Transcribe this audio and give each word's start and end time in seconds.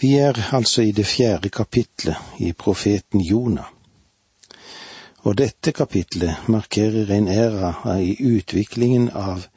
Vi 0.00 0.14
er 0.14 0.54
altså 0.54 0.82
i 0.82 0.92
det 0.92 1.06
fjerde 1.06 1.48
kapitlet 1.48 2.16
i 2.38 2.52
profeten 2.52 3.20
Jonah. 3.20 3.66
Og 5.18 5.38
dette 5.38 5.72
kapitlet 5.72 6.48
markerer 6.48 7.10
en 7.16 7.28
æra 7.28 7.96
i 7.98 8.14
utviklingen 8.22 9.10
av 9.10 9.48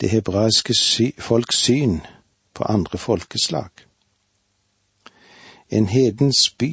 det 0.00 0.08
hebraiske 0.10 0.74
folks 1.18 1.56
syn 1.56 2.00
på 2.54 2.64
andre 2.64 2.98
folkeslag. 2.98 3.68
En 5.68 5.86
hedens 5.86 6.50
by 6.58 6.72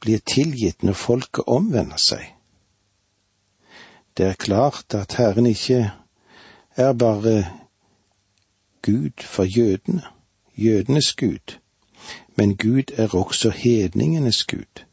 blir 0.00 0.18
tilgitt 0.18 0.82
når 0.82 0.98
folket 0.98 1.46
omvender 1.46 2.02
seg. 2.02 2.34
Det 4.18 4.26
er 4.26 4.34
klart 4.34 4.94
at 4.98 5.14
Herren 5.14 5.46
ikke 5.46 5.92
er 6.76 6.92
bare 6.92 7.46
Gud 8.82 9.22
for 9.22 9.44
jødene, 9.44 10.02
jødenes 10.56 11.14
Gud, 11.14 11.58
men 12.38 12.56
Gud 12.56 12.82
er 12.96 13.14
også 13.14 13.50
hedningenes 13.50 14.44
Gud. 14.44 14.84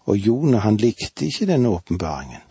Og 0.00 0.16
Jonah, 0.16 0.60
han 0.60 0.76
likte 0.76 1.26
ikke 1.26 1.46
denne 1.46 1.68
åpenbaringen. 1.68 2.42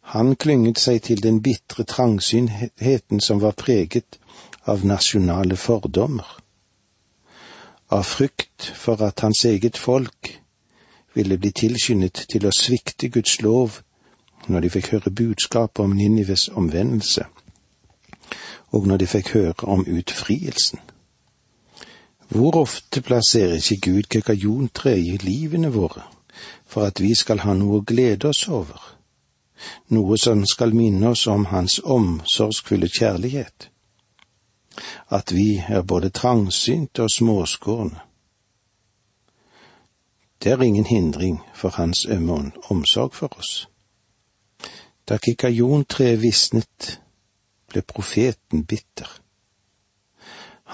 Han 0.00 0.36
klynget 0.36 0.78
seg 0.78 1.02
til 1.02 1.22
den 1.22 1.40
bitre 1.42 1.84
trangsynheten 1.84 3.20
som 3.20 3.40
var 3.42 3.56
preget 3.56 4.18
av 4.68 4.84
nasjonale 4.84 5.56
fordommer, 5.56 6.28
av 7.90 8.04
frykt 8.04 8.68
for 8.74 9.02
at 9.02 9.20
hans 9.24 9.44
eget 9.44 9.78
folk 9.78 10.30
ville 11.14 11.38
bli 11.38 11.50
tilskyndet 11.50 12.26
til 12.28 12.46
å 12.46 12.52
svikte 12.54 13.08
Guds 13.08 13.40
lov 13.40 13.80
når 14.46 14.66
de 14.66 14.70
fikk 14.70 14.92
høre 14.92 15.10
budskapet 15.10 15.82
om 15.82 15.96
Ninives 15.96 16.48
omvendelse, 16.48 17.24
og 18.70 18.86
når 18.86 19.02
de 19.02 19.10
fikk 19.10 19.32
høre 19.34 19.64
om 19.64 19.86
utfrielsen. 19.88 20.78
Hvor 22.28 22.56
ofte 22.60 23.02
plasserer 23.02 23.56
ikke 23.60 23.80
Gud 23.90 24.10
kekajontre 24.10 24.98
i 24.98 25.16
livene 25.22 25.72
våre 25.72 26.04
for 26.66 26.84
at 26.84 27.00
vi 27.00 27.14
skal 27.14 27.40
ha 27.46 27.54
noe 27.54 27.80
å 27.80 27.86
glede 27.86 28.28
oss 28.28 28.48
over? 28.48 28.96
noe 29.88 30.18
som 30.18 30.44
skal 30.46 30.74
minne 30.74 31.12
oss 31.14 31.26
om 31.26 31.46
hans 31.52 31.78
omsorgsfulle 31.84 32.88
kjærlighet, 32.88 33.70
at 35.10 35.32
vi 35.32 35.56
er 35.68 35.82
både 35.82 36.10
trangsynte 36.10 37.06
og 37.06 37.10
småskårne. 37.10 38.02
Det 40.42 40.52
er 40.52 40.62
ingen 40.62 40.86
hindring 40.86 41.40
for 41.54 41.74
hans 41.80 42.04
ømme 42.06 42.52
omsorg 42.70 43.14
for 43.14 43.38
oss. 43.38 43.68
Da 45.08 45.16
kikajontreet 45.18 46.20
visnet, 46.22 46.98
ble 47.72 47.82
profeten 47.82 48.64
bitter. 48.64 49.08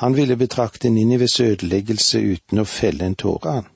Han 0.03 0.17
ville 0.17 0.37
betrakte 0.37 0.91
Ninives 0.91 1.41
ødeleggelse 1.41 2.19
uten 2.19 2.59
å 2.59 2.65
felle 2.67 3.07
en 3.07 3.15
tåre, 3.15 3.53
han. 3.53 3.69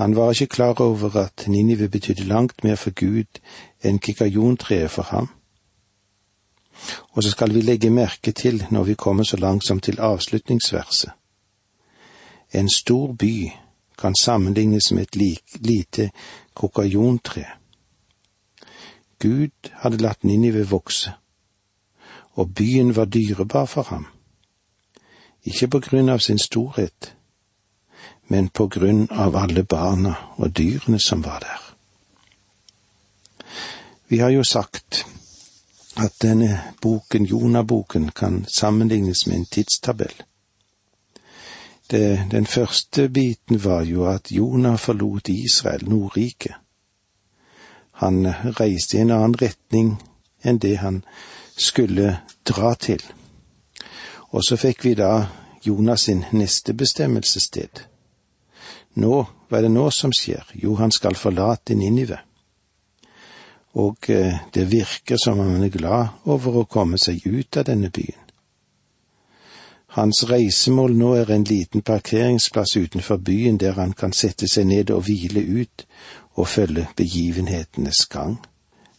Han 0.00 0.16
var 0.16 0.32
ikke 0.32 0.56
klar 0.56 0.80
over 0.82 1.14
at 1.20 1.44
Ninive 1.46 1.86
betydde 1.88 2.24
langt 2.26 2.64
mer 2.66 2.74
for 2.74 2.90
Gud 2.90 3.38
enn 3.78 4.00
kikajontreet 4.02 4.90
for 4.90 5.06
ham. 5.12 5.28
Og 7.14 7.22
så 7.22 7.30
skal 7.30 7.54
vi 7.54 7.62
legge 7.62 7.92
merke 7.94 8.34
til 8.34 8.64
når 8.74 8.90
vi 8.90 8.98
kommer 8.98 9.22
så 9.22 9.38
langt 9.38 9.66
som 9.66 9.78
til 9.80 10.02
avslutningsverset. 10.02 11.14
En 12.58 12.66
stor 12.68 13.14
by 13.14 13.52
kan 13.98 14.18
sammenlignes 14.18 14.90
med 14.92 15.02
et 15.06 15.40
lite 15.62 16.10
kokajontre. 16.54 17.46
Gud 19.22 19.74
hadde 19.78 20.02
latt 20.02 20.24
Ninive 20.24 20.66
vokse, 20.66 21.14
og 22.34 22.54
byen 22.54 22.96
var 22.96 23.04
dyrebar 23.04 23.66
for 23.66 23.82
ham. 23.94 24.06
Ikke 25.44 25.68
på 25.68 25.80
grunn 25.80 26.08
av 26.08 26.18
sin 26.18 26.38
storhet, 26.38 27.14
men 28.28 28.48
på 28.48 28.66
grunn 28.68 29.06
av 29.10 29.36
alle 29.36 29.64
barna 29.64 30.14
og 30.36 30.50
dyrene 30.56 31.00
som 31.00 31.24
var 31.24 31.40
der. 31.40 31.62
Vi 34.08 34.18
har 34.18 34.30
jo 34.30 34.44
sagt 34.44 35.06
at 35.96 36.22
denne 36.22 36.62
boken, 36.82 37.24
Jonah-boken, 37.24 38.10
kan 38.10 38.44
sammenlignes 38.48 39.26
med 39.26 39.36
en 39.36 39.46
tidstabell. 39.46 40.22
Det, 41.90 42.28
den 42.30 42.46
første 42.46 43.08
biten 43.08 43.64
var 43.64 43.82
jo 43.82 44.06
at 44.06 44.32
Jonah 44.32 44.78
forlot 44.78 45.28
Israel, 45.28 45.88
Nordriket. 45.88 46.54
Han 47.92 48.26
reiste 48.60 48.96
i 48.96 49.00
en 49.00 49.10
annen 49.10 49.36
retning 49.40 49.96
enn 50.44 50.60
det 50.62 50.76
han 50.78 51.02
skulle 51.56 52.18
dra 52.46 52.74
til. 52.74 53.02
Og 54.30 54.44
så 54.44 54.58
fikk 54.60 54.84
vi 54.84 54.94
da 54.98 55.26
Jonas 55.64 56.06
sin 56.08 56.24
neste 56.32 56.74
bestemmelsessted, 56.76 57.84
nå, 58.98 59.14
hva 59.48 59.58
er 59.58 59.66
det 59.66 59.72
nå 59.72 59.88
som 59.94 60.12
skjer? 60.14 60.48
Jo, 60.58 60.74
han 60.80 60.92
skal 60.92 61.16
forlate 61.16 61.76
Ninive. 61.78 62.18
Og 63.78 64.08
eh, 64.10 64.40
det 64.54 64.64
virker 64.72 65.20
som 65.22 65.38
om 65.38 65.52
han 65.52 65.62
er 65.62 65.72
glad 65.72 66.24
over 66.26 66.62
å 66.62 66.68
komme 66.70 66.98
seg 66.98 67.22
ut 67.26 67.60
av 67.60 67.68
denne 67.68 67.92
byen. 67.94 68.24
Hans 69.96 70.24
reisemål 70.28 70.96
nå 70.98 71.14
er 71.16 71.30
en 71.32 71.46
liten 71.48 71.82
parkeringsplass 71.82 72.76
utenfor 72.76 73.22
byen 73.24 73.56
der 73.58 73.78
han 73.78 73.94
kan 73.96 74.12
sette 74.12 74.48
seg 74.50 74.68
ned 74.68 74.90
og 74.94 75.06
hvile 75.06 75.40
ut 75.40 75.86
og 76.36 76.48
følge 76.48 76.88
begivenhetenes 76.96 78.04
gang. 78.12 78.36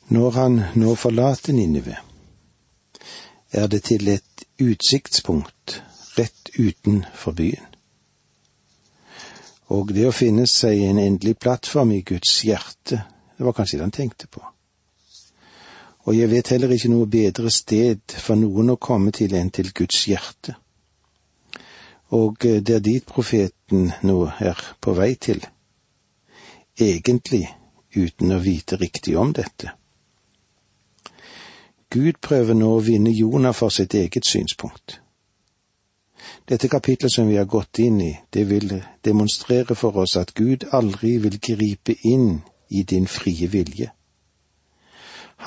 Når 0.09 0.31
han 0.31 0.61
nå 0.75 0.95
forlater 0.95 1.53
Ninive, 1.53 1.99
er 3.51 3.67
det 3.67 3.83
til 3.83 4.07
et 4.07 4.48
utsiktspunkt 4.59 5.81
rett 6.17 6.49
utenfor 6.57 7.35
byen. 7.37 7.65
Og 9.69 9.91
det 9.93 10.07
å 10.09 10.15
finne 10.15 10.47
seg 10.49 10.81
en 10.87 10.99
endelig 11.01 11.37
plattform 11.37 11.91
i 11.93 12.01
Guds 12.01 12.39
hjerte, 12.43 13.03
det 13.37 13.45
var 13.45 13.53
kanskje 13.55 13.77
det 13.77 13.85
han 13.85 13.93
tenkte 13.93 14.27
på. 14.27 14.41
Og 16.09 16.15
jeg 16.17 16.31
vet 16.31 16.49
heller 16.49 16.73
ikke 16.73 16.89
noe 16.89 17.05
bedre 17.11 17.51
sted 17.53 18.01
for 18.17 18.39
noen 18.39 18.73
å 18.73 18.79
komme 18.81 19.13
til 19.13 19.35
enn 19.37 19.51
til 19.53 19.69
Guds 19.77 20.07
hjerte. 20.09 20.55
Og 22.17 22.41
det 22.41 22.73
er 22.79 22.81
dit 22.81 23.05
profeten 23.05 23.91
nå 24.01 24.17
er 24.41 24.57
på 24.81 24.95
vei 24.97 25.13
til, 25.21 25.43
egentlig 26.81 27.45
uten 27.93 28.33
å 28.33 28.39
vite 28.41 28.79
riktig 28.81 29.13
om 29.21 29.35
dette. 29.37 29.75
Gud 31.89 32.19
prøver 32.21 32.53
nå 32.53 32.69
å 32.75 32.81
vinne 32.85 33.09
Jonah 33.09 33.53
for 33.55 33.73
sitt 33.73 33.95
eget 33.97 34.27
synspunkt. 34.27 34.99
Dette 36.49 36.67
kapitlet 36.69 37.11
som 37.13 37.27
vi 37.29 37.37
har 37.37 37.47
gått 37.49 37.79
inn 37.79 38.01
i, 38.01 38.11
det 38.33 38.43
vil 38.49 38.73
demonstrere 39.05 39.75
for 39.75 39.97
oss 39.97 40.15
at 40.17 40.33
Gud 40.37 40.67
aldri 40.71 41.17
vil 41.17 41.39
gripe 41.41 41.95
inn 42.05 42.41
i 42.69 42.83
din 42.83 43.07
frie 43.07 43.47
vilje. 43.47 43.89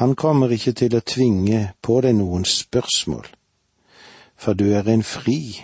Han 0.00 0.14
kommer 0.16 0.50
ikke 0.50 0.72
til 0.72 0.96
å 0.96 1.04
tvinge 1.04 1.74
på 1.82 2.00
deg 2.00 2.16
noen 2.16 2.46
spørsmål, 2.48 3.26
for 4.36 4.58
du 4.58 4.72
er 4.72 4.88
en 4.88 5.02
fri. 5.04 5.60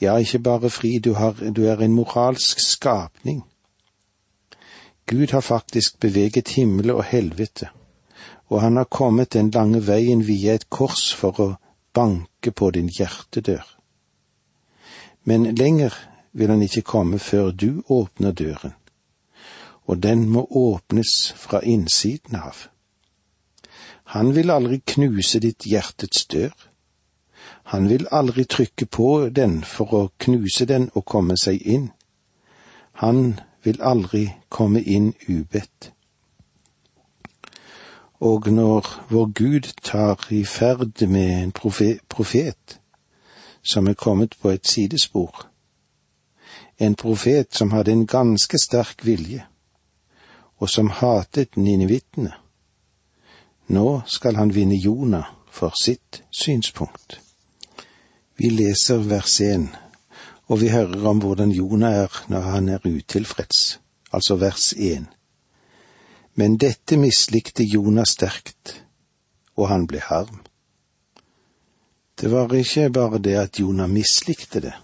Ja, 0.00 0.18
ikke 0.18 0.42
bare 0.42 0.70
fri, 0.70 0.98
du, 0.98 1.14
har, 1.14 1.38
du 1.38 1.64
er 1.70 1.80
en 1.84 1.94
moralsk 1.94 2.60
skapning. 2.60 3.44
Gud 5.06 5.30
har 5.32 5.40
faktisk 5.40 6.00
beveget 6.00 6.56
himmel 6.58 6.90
og 6.90 7.04
helvete, 7.04 7.70
og 8.48 8.60
han 8.60 8.76
har 8.76 8.88
kommet 8.90 9.32
den 9.32 9.50
lange 9.50 9.80
veien 9.86 10.26
via 10.26 10.54
et 10.54 10.70
kors 10.70 11.10
for 11.14 11.40
å 11.40 11.48
banke 11.94 12.52
på 12.52 12.70
din 12.76 12.88
hjertedør 12.88 13.78
men 15.28 15.54
lenger 15.54 15.94
vil 16.32 16.48
han 16.48 16.62
ikke 16.62 16.82
komme 16.82 17.18
før 17.18 17.50
du 17.50 17.82
åpner 17.92 18.32
døren, 18.32 18.72
og 19.84 20.02
den 20.02 20.28
må 20.28 20.46
åpnes 20.50 21.32
fra 21.36 21.60
innsiden 21.60 22.36
av. 22.36 22.62
Han 24.16 24.32
vil 24.36 24.50
aldri 24.50 24.80
knuse 24.94 25.40
ditt 25.44 25.66
hjertets 25.68 26.24
dør. 26.32 26.54
Han 27.74 27.90
vil 27.92 28.06
aldri 28.10 28.46
trykke 28.48 28.86
på 28.86 29.10
den 29.40 29.60
for 29.64 29.94
å 29.98 30.02
knuse 30.16 30.64
den 30.64 30.88
og 30.94 31.04
komme 31.04 31.36
seg 31.36 31.60
inn. 31.60 31.90
Han 33.04 33.40
vil 33.64 33.82
aldri 33.84 34.24
komme 34.48 34.80
inn 34.80 35.12
ubedt. 35.28 35.92
Og 38.20 38.52
når 38.52 39.04
vår 39.10 39.26
Gud 39.34 39.72
tar 39.82 40.26
i 40.30 40.44
ferd 40.44 41.06
med 41.06 41.42
en 41.42 41.52
profet, 42.08 42.80
som 43.62 43.86
er 43.86 43.94
kommet 43.94 44.34
på 44.42 44.50
et 44.50 44.66
sidespor. 44.66 45.46
En 46.78 46.94
profet 46.94 47.54
som 47.54 47.70
hadde 47.70 47.92
en 47.92 48.06
ganske 48.06 48.58
sterk 48.58 49.06
vilje, 49.06 49.44
og 50.58 50.70
som 50.70 50.90
hatet 50.90 51.56
ninivittene. 51.56 52.32
Nå 53.68 54.00
skal 54.06 54.36
han 54.36 54.54
vinne 54.54 54.74
Jonah 54.74 55.24
for 55.50 55.72
sitt 55.82 56.22
synspunkt. 56.30 57.20
Vi 58.36 58.48
leser 58.48 58.98
vers 58.98 59.40
én, 59.40 59.68
og 60.46 60.60
vi 60.60 60.68
hører 60.68 61.06
om 61.06 61.18
hvordan 61.18 61.50
Jonah 61.50 61.94
er 61.94 62.24
når 62.28 62.40
han 62.40 62.68
er 62.68 62.86
utilfreds, 62.86 63.80
altså 64.12 64.36
vers 64.36 64.72
én. 64.72 65.17
Men 66.38 66.54
dette 66.56 66.96
mislikte 66.96 67.64
Jonas 67.66 68.12
sterkt, 68.14 68.76
og 69.58 69.72
han 69.72 69.88
ble 69.90 69.98
harm. 69.98 70.44
Det 72.14 72.30
var 72.30 72.54
ikke 72.54 72.90
bare 72.94 73.18
det 73.18 73.34
at 73.40 73.58
Jonah 73.58 73.90
mislikte 73.90 74.62
det, 74.62 74.74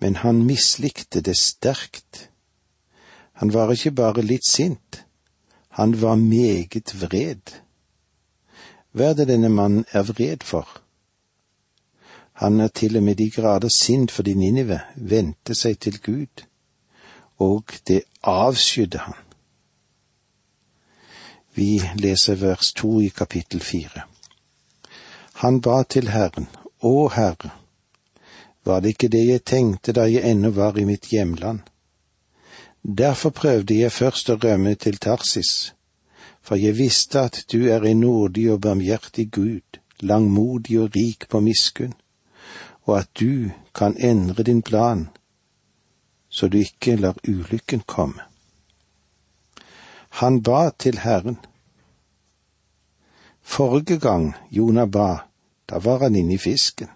men 0.00 0.20
han 0.20 0.42
mislikte 0.44 1.22
det 1.24 1.38
sterkt. 1.40 2.28
Han 3.40 3.54
var 3.54 3.72
ikke 3.72 3.94
bare 3.96 4.24
litt 4.24 4.44
sint, 4.48 5.00
han 5.80 5.96
var 6.02 6.20
meget 6.20 6.92
vred. 7.00 7.56
Hva 8.92 9.12
er 9.12 9.18
det 9.22 9.30
denne 9.32 9.48
mannen 9.48 9.88
er 9.88 10.04
vred 10.04 10.44
for? 10.44 10.68
Han 12.44 12.60
er 12.60 12.68
til 12.68 13.00
og 13.00 13.08
med 13.08 13.16
de 13.16 13.30
grader 13.30 13.72
sint 13.72 14.12
fordi 14.12 14.34
Ninive 14.34 14.82
vendte 14.96 15.56
seg 15.56 15.80
til 15.80 16.00
Gud, 16.00 16.44
og 17.40 17.72
det 17.88 18.02
avskydde 18.20 19.08
han. 19.08 19.31
Vi 21.54 21.82
leser 21.94 22.34
vers 22.34 22.72
to 22.72 23.00
i 23.00 23.08
kapittel 23.08 23.60
fire. 23.60 24.06
Han 25.32 25.60
ba 25.60 25.82
til 25.82 26.08
Herren, 26.08 26.48
Å 26.80 27.08
Herre, 27.12 27.50
var 28.64 28.80
det 28.80 28.94
ikke 28.94 29.10
det 29.12 29.22
jeg 29.26 29.44
tenkte 29.44 29.92
da 29.92 30.06
jeg 30.08 30.24
ennå 30.24 30.50
var 30.54 30.78
i 30.78 30.84
mitt 30.86 31.10
hjemland? 31.12 31.60
Derfor 32.82 33.30
prøvde 33.30 33.76
jeg 33.78 33.92
først 33.92 34.30
å 34.30 34.38
rømme 34.42 34.74
til 34.74 34.98
Tarsis, 34.98 35.74
for 36.42 36.58
jeg 36.58 36.78
visste 36.78 37.20
at 37.28 37.44
du 37.52 37.68
er 37.70 37.84
en 37.86 38.00
nådig 38.00 38.48
og 38.54 38.60
barmhjertig 38.64 39.28
Gud, 39.30 39.78
langmodig 40.00 40.80
og 40.80 40.96
rik 40.96 41.28
på 41.28 41.40
miskunn, 41.40 41.94
og 42.86 42.98
at 42.98 43.10
du 43.20 43.50
kan 43.74 43.96
endre 43.98 44.42
din 44.42 44.62
plan, 44.62 45.08
så 46.28 46.48
du 46.48 46.58
ikke 46.58 46.96
lar 46.96 47.18
ulykken 47.28 47.84
komme. 47.86 48.31
Han 50.20 50.42
ba 50.42 50.70
til 50.78 50.98
Herren. 50.98 51.38
Forrige 53.42 53.98
gang 53.98 54.34
Jonah 54.50 54.90
ba, 54.90 55.16
da 55.70 55.78
var 55.78 55.98
han 55.98 56.16
inne 56.16 56.34
i 56.34 56.38
fisken. 56.38 56.88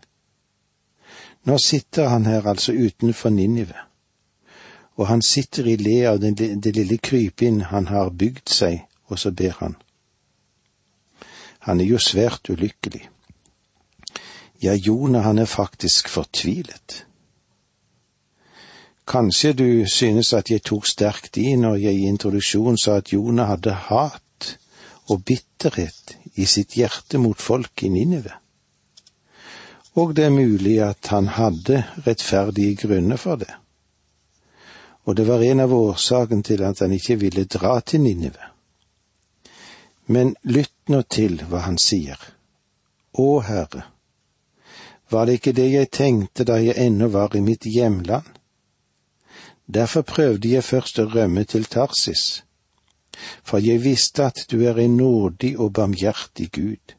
Nå 1.46 1.58
sitter 1.58 2.08
han 2.08 2.26
her 2.26 2.46
altså 2.46 2.72
utenfor 2.72 3.30
Ninive, 3.30 3.78
og 4.96 5.06
han 5.06 5.22
sitter 5.22 5.66
i 5.66 5.76
le 5.76 5.98
av 6.10 6.20
det, 6.20 6.34
det 6.64 6.74
lille 6.76 6.98
krypinn 6.98 7.60
han 7.70 7.86
har 7.86 8.10
bygd 8.10 8.50
seg, 8.50 8.82
og 9.06 9.18
så 9.18 9.30
ber 9.30 9.54
han. 9.60 9.76
Han 11.58 11.80
er 11.80 11.84
jo 11.84 11.98
svært 11.98 12.50
ulykkelig. 12.50 13.08
Ja, 14.62 14.74
Jonah, 14.74 15.22
han 15.22 15.38
er 15.38 15.44
faktisk 15.44 16.08
fortvilet. 16.08 17.05
Kanskje 19.06 19.52
du 19.52 19.86
synes 19.86 20.32
at 20.34 20.50
jeg 20.50 20.64
tok 20.66 20.86
sterkt 20.86 21.38
i 21.38 21.52
når 21.56 21.76
jeg 21.78 21.94
i 21.94 22.08
introduksjonen 22.10 22.78
sa 22.78 22.96
at 22.98 23.12
Jonah 23.12 23.52
hadde 23.52 23.74
hat 23.86 24.56
og 25.06 25.22
bitterhet 25.24 26.16
i 26.34 26.46
sitt 26.50 26.74
hjerte 26.74 27.20
mot 27.22 27.38
folk 27.38 27.84
i 27.86 27.88
Ninive. 27.88 28.34
Og 29.96 30.16
det 30.16 30.26
er 30.26 30.34
mulig 30.34 30.80
at 30.82 31.06
han 31.14 31.30
hadde 31.38 31.84
rettferdige 32.06 32.76
grunner 32.82 33.16
for 33.16 33.38
det. 33.40 33.52
Og 35.06 35.16
det 35.16 35.28
var 35.28 35.42
en 35.42 35.62
av 35.62 35.72
årsakene 35.72 36.42
til 36.42 36.64
at 36.66 36.82
han 36.82 36.92
ikke 36.92 37.16
ville 37.22 37.44
dra 37.44 37.78
til 37.80 38.02
Ninive. 38.02 38.50
Men 40.06 40.34
lytt 40.42 40.90
nå 40.90 41.02
til 41.02 41.44
hva 41.46 41.62
han 41.64 41.78
sier. 41.78 42.18
Å 43.16 43.28
Herre, 43.46 43.86
var 45.10 45.26
det 45.26 45.38
ikke 45.38 45.54
det 45.54 45.70
jeg 45.70 45.90
tenkte 45.94 46.44
da 46.44 46.58
jeg 46.58 46.74
ennå 46.76 47.08
var 47.14 47.38
i 47.38 47.40
mitt 47.40 47.64
hjemland? 47.70 48.35
Derfor 49.74 50.02
prøvde 50.02 50.52
jeg 50.52 50.64
først 50.64 50.98
å 51.02 51.08
rømme 51.10 51.44
til 51.44 51.64
Tarsis, 51.64 52.44
for 53.42 53.58
jeg 53.58 53.82
visste 53.82 54.28
at 54.28 54.44
du 54.50 54.60
er 54.62 54.78
en 54.78 54.96
nådig 54.96 55.56
og 55.58 55.72
barmhjertig 55.72 56.50
Gud, 56.52 56.94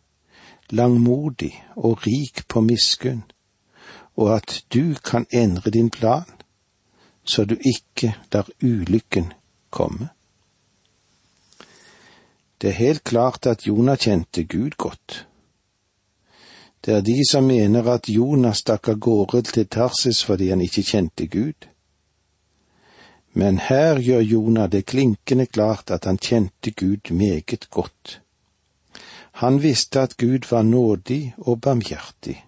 langmodig 0.69 1.53
og 1.75 2.03
rik 2.07 2.43
på 2.47 2.61
miskunn, 2.61 3.23
og 4.17 4.35
at 4.35 4.63
du 4.73 4.95
kan 5.03 5.27
endre 5.31 5.71
din 5.71 5.89
plan, 5.89 6.25
så 7.23 7.45
du 7.45 7.55
ikke 7.55 8.15
lar 8.33 8.49
ulykken 8.63 9.31
komme. 9.69 10.09
Det 12.61 12.69
er 12.69 12.73
helt 12.73 13.03
klart 13.03 13.45
at 13.45 13.67
Jonah 13.67 13.97
kjente 13.97 14.43
Gud 14.43 14.75
godt. 14.77 15.27
Det 16.85 16.93
er 16.93 17.01
de 17.01 17.21
som 17.29 17.43
mener 17.43 17.87
at 17.91 18.09
Jonah 18.09 18.55
stakk 18.55 18.89
av 18.89 18.99
gårde 18.99 19.41
til 19.41 19.67
Tarsis 19.67 20.23
fordi 20.25 20.49
han 20.49 20.61
ikke 20.61 20.83
kjente 20.83 21.27
Gud. 21.27 21.67
Men 23.37 23.59
her 23.61 23.99
gjør 24.01 24.23
Jonah 24.25 24.69
det 24.71 24.87
klinkende 24.89 25.45
klart 25.45 25.91
at 25.93 26.05
han 26.09 26.17
kjente 26.17 26.71
Gud 26.71 27.11
meget 27.13 27.67
godt. 27.69 28.21
Han 29.37 29.61
visste 29.61 30.01
at 30.01 30.17
Gud 30.17 30.47
var 30.49 30.61
nådig 30.61 31.35
og 31.37 31.61
barmhjertig, 31.61 32.45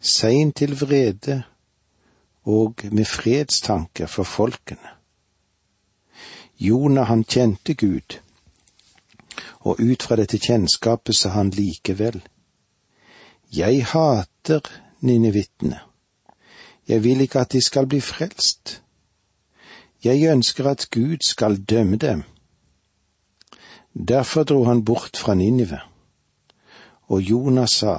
sein 0.00 0.52
til 0.52 0.74
vrede 0.80 1.42
og 2.44 2.74
med 2.92 3.04
fredstanker 3.04 4.06
for 4.06 4.22
folkene. 4.22 4.92
Jonah 6.60 7.06
han 7.06 7.24
kjente 7.24 7.74
Gud, 7.74 8.18
og 9.60 9.80
ut 9.80 10.02
fra 10.02 10.20
dette 10.20 10.38
kjennskapet 10.38 11.16
sa 11.16 11.32
han 11.32 11.54
likevel, 11.56 12.20
Jeg 13.56 13.86
hater 13.86 14.60
ninevitene, 15.00 15.80
jeg 16.88 17.04
vil 17.04 17.20
ikke 17.20 17.40
at 17.40 17.52
de 17.52 17.64
skal 17.64 17.86
bli 17.86 18.00
frelst. 18.00 18.82
Jeg 20.04 20.32
ønsker 20.32 20.70
at 20.70 20.88
Gud 20.90 21.20
skal 21.26 21.56
dømme 21.56 21.96
dem. 21.96 22.22
Derfor 24.08 24.42
dro 24.42 24.64
han 24.64 24.84
bort 24.84 25.16
fra 25.16 25.34
Ninive, 25.34 25.80
og 27.08 27.20
Jonas 27.20 27.70
sa, 27.70 27.96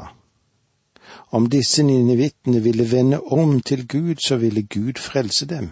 om 1.32 1.50
disse 1.50 1.84
ninivittene 1.84 2.62
ville 2.64 2.92
vende 2.92 3.20
om 3.22 3.62
til 3.62 3.88
Gud, 3.88 4.16
så 4.28 4.36
ville 4.36 4.64
Gud 4.64 5.00
frelse 5.00 5.46
dem. 5.46 5.70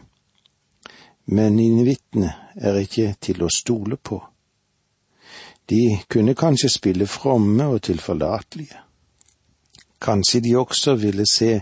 Men 1.26 1.56
ninivittene 1.56 2.34
er 2.56 2.78
ikke 2.80 3.16
til 3.22 3.44
å 3.44 3.50
stole 3.54 3.98
på. 3.98 4.22
De 5.70 6.00
kunne 6.10 6.36
kanskje 6.36 6.70
spille 6.70 7.08
fromme 7.08 7.68
og 7.68 7.82
tilforlatelige. 7.82 8.80
Kanskje 10.02 10.42
de 10.42 10.56
også 10.58 10.96
ville 10.96 11.26
se 11.32 11.62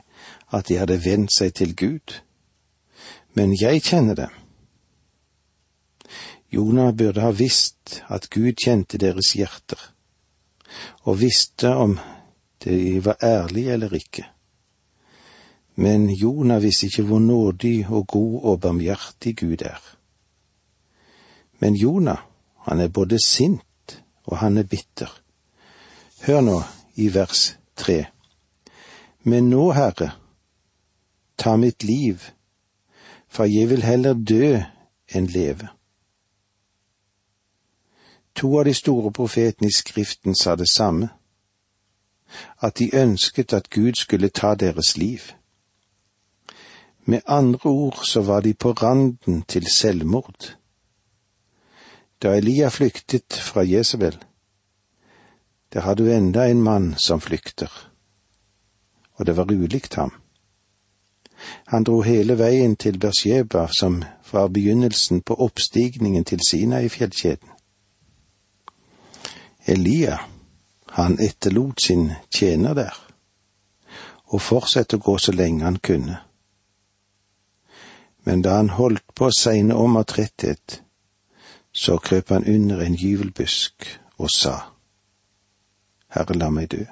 at 0.54 0.68
de 0.68 0.78
hadde 0.78 1.06
vendt 1.06 1.34
seg 1.34 1.54
til 1.54 1.75
Gud. 1.75 2.22
Men 3.34 3.56
jeg 3.62 3.81
kjenner 3.84 4.16
dem. 4.16 4.47
Jonah 6.52 6.94
burde 6.94 7.22
ha 7.22 7.32
visst 7.32 8.02
at 8.08 8.30
Gud 8.30 8.56
kjente 8.56 8.98
deres 8.98 9.34
hjerter, 9.36 9.80
og 11.04 11.20
visste 11.22 11.74
om 11.76 11.98
de 12.64 13.00
var 13.06 13.18
ærlige 13.24 13.74
eller 13.74 13.94
ikke. 13.94 14.26
Men 15.76 16.10
Jonah 16.10 16.62
visste 16.64 16.88
ikke 16.88 17.04
hvor 17.04 17.20
nådig 17.20 17.88
og 17.89 18.08
god 18.08 18.42
og 18.44 18.62
barmhjertig 18.62 19.38
Gud 19.38 19.62
er. 19.62 19.82
Men 21.60 21.75
Jonah, 21.75 22.18
han 22.68 22.80
er 22.80 22.88
både 22.88 23.20
sint 23.25 24.01
og 24.25 24.38
han 24.38 24.58
er 24.58 24.63
bitter. 24.63 25.12
Hør 26.25 26.42
nå 26.42 26.62
i 26.96 27.13
vers 27.13 27.58
tre. 27.75 28.06
Men 29.24 29.50
nå, 29.50 29.72
Herre, 29.72 30.12
ta 31.38 31.56
mitt 31.56 31.84
liv, 31.84 32.20
for 33.27 33.46
jeg 33.46 33.70
vil 33.70 33.84
heller 33.84 34.13
dø 34.13 34.58
enn 35.16 35.27
leve. 35.32 35.70
To 38.38 38.60
av 38.60 38.65
de 38.65 38.74
store 38.74 39.12
profetene 39.12 39.67
i 39.67 39.74
Skriften 39.74 40.36
sa 40.36 40.56
det 40.56 40.70
samme, 40.70 41.10
at 42.62 42.77
de 42.77 42.91
ønsket 42.94 43.53
at 43.53 43.70
Gud 43.70 43.98
skulle 43.98 44.29
ta 44.29 44.53
deres 44.56 44.98
liv. 44.98 45.22
Med 47.06 47.22
andre 47.25 47.70
ord 47.70 48.06
så 48.06 48.22
var 48.22 48.41
de 48.41 48.53
på 48.53 48.72
randen 48.72 49.41
til 49.41 49.65
selvmord. 49.67 50.53
Da 52.22 52.36
Elia 52.38 52.70
flyktet 52.70 53.34
fra 53.34 53.63
Jesabel, 53.65 54.17
der 55.74 55.79
har 55.79 55.94
du 55.94 56.06
enda 56.12 56.46
en 56.46 56.62
mann 56.62 56.96
som 56.98 57.22
flykter, 57.22 57.91
og 59.13 59.25
det 59.25 59.38
var 59.38 59.51
ulikt 59.51 59.96
ham. 59.96 60.12
Han 61.67 61.84
dro 61.84 62.01
hele 62.01 62.38
veien 62.38 62.75
til 62.75 63.00
Bersheba, 63.00 63.67
som 63.67 64.03
var 64.32 64.48
begynnelsen 64.48 65.22
på 65.22 65.34
oppstigningen 65.34 66.25
til 66.25 66.39
Sina 66.50 66.79
i 66.79 66.89
fjellkjeden. 66.89 67.57
Elia, 69.67 70.19
han 70.95 71.19
etterlot 71.19 71.81
sin 71.81 72.12
tjener 72.29 72.75
der, 72.75 72.95
og 74.31 74.41
fortsatte 74.41 74.97
å 74.97 75.03
gå 75.03 75.17
så 75.19 75.33
lenge 75.36 75.65
han 75.65 75.79
kunne. 75.83 76.21
Men 78.27 78.43
da 78.43 78.57
han 78.57 78.74
holdt 78.75 79.05
på 79.15 79.27
å 79.27 79.36
segne 79.36 79.75
om 79.75 80.00
av 80.00 80.07
tretthet, 80.12 80.81
så 81.71 81.97
krøp 82.00 82.31
han 82.33 82.47
under 82.47 82.81
en 82.83 82.95
gyvelbusk 82.95 83.88
og 84.17 84.31
sa, 84.33 84.55
Herre, 86.15 86.38
la 86.39 86.50
meg 86.50 86.71
dø. 86.71 86.86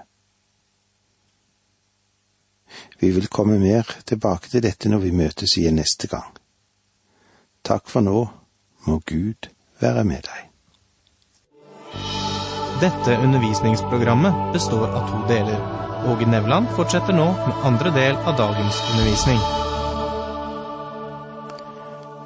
Vi 2.99 3.11
vil 3.15 3.27
komme 3.31 3.55
mer 3.59 3.87
tilbake 4.05 4.51
til 4.51 4.63
dette 4.63 4.91
når 4.91 5.05
vi 5.07 5.13
møtes 5.15 5.55
igjen 5.57 5.79
neste 5.79 6.11
gang. 6.11 6.35
Takk 7.63 7.87
for 7.89 8.03
nå, 8.03 8.25
må 8.85 8.99
Gud 9.07 9.49
være 9.79 10.03
med 10.03 10.27
deg. 10.27 10.54
Dette 12.81 13.17
undervisningsprogrammet 13.17 14.53
består 14.53 14.87
av 14.87 15.09
to 15.09 15.33
deler. 15.33 15.59
Åge 16.07 16.25
Nevland 16.27 16.67
fortsetter 16.75 17.13
nå 17.15 17.25
med 17.31 17.61
andre 17.63 17.91
del 17.95 18.15
av 18.15 18.35
dagens 18.35 18.79
undervisning. 18.91 19.39